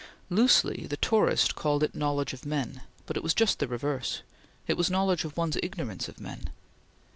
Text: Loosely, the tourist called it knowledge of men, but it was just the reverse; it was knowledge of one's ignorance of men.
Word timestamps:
Loosely, 0.31 0.87
the 0.87 0.97
tourist 0.97 1.53
called 1.53 1.83
it 1.83 1.93
knowledge 1.93 2.33
of 2.33 2.43
men, 2.43 2.81
but 3.05 3.15
it 3.15 3.21
was 3.21 3.35
just 3.35 3.59
the 3.59 3.67
reverse; 3.67 4.23
it 4.65 4.75
was 4.75 4.89
knowledge 4.89 5.25
of 5.25 5.37
one's 5.37 5.59
ignorance 5.61 6.09
of 6.09 6.19
men. 6.19 6.49